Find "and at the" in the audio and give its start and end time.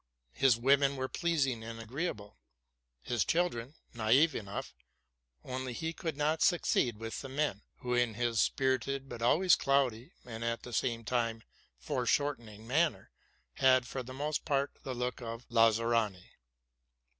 10.25-10.73